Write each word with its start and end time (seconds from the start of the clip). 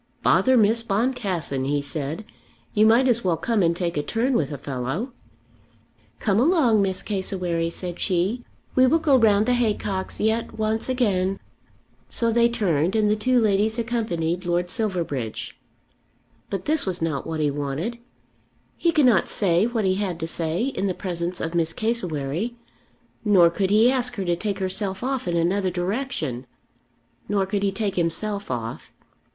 "Bother 0.23 0.57
Miss 0.57 0.81
Boncassen," 0.81 1.65
he 1.65 1.79
said; 1.79 2.25
"you 2.73 2.87
might 2.87 3.07
as 3.07 3.23
well 3.23 3.37
come 3.37 3.61
and 3.61 3.75
take 3.75 3.97
a 3.97 4.01
turn 4.01 4.33
with 4.33 4.51
a 4.51 4.57
fellow." 4.57 5.13
"Come 6.17 6.39
along, 6.39 6.81
Miss 6.81 7.03
Cassewary," 7.03 7.69
said 7.69 7.99
she. 7.99 8.43
"We 8.73 8.87
will 8.87 8.97
go 8.97 9.15
round 9.15 9.45
the 9.45 9.53
haycocks 9.53 10.19
yet 10.19 10.57
once 10.57 10.89
again." 10.89 11.39
So 12.09 12.31
they 12.31 12.49
turned 12.49 12.95
and 12.95 13.11
the 13.11 13.15
two 13.15 13.39
ladies 13.39 13.77
accompanied 13.77 14.43
Lord 14.43 14.71
Silverbridge. 14.71 15.55
But 16.49 16.65
this 16.65 16.83
was 16.87 16.99
not 17.03 17.27
what 17.27 17.39
he 17.39 17.51
wanted. 17.51 17.99
He 18.77 18.91
could 18.91 19.05
not 19.05 19.29
say 19.29 19.67
what 19.67 19.85
he 19.85 19.97
had 19.97 20.19
to 20.21 20.27
say 20.27 20.63
in 20.63 20.87
the 20.87 20.95
presence 20.95 21.39
of 21.39 21.53
Miss 21.53 21.73
Cassewary, 21.73 22.55
nor 23.23 23.51
could 23.51 23.69
he 23.69 23.91
ask 23.91 24.15
her 24.15 24.25
to 24.25 24.35
take 24.35 24.57
herself 24.57 25.03
off 25.03 25.27
in 25.27 25.37
another 25.37 25.69
direction. 25.69 26.47
Nor 27.29 27.45
could 27.45 27.61
he 27.61 27.71
take 27.71 27.97
himself 27.97 28.49
off. 28.49 28.91